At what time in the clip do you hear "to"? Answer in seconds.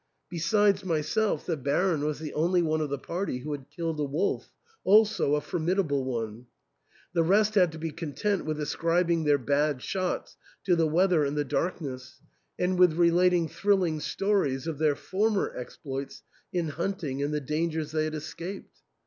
7.73-7.77, 10.63-10.75